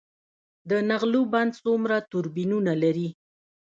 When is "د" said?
0.69-0.71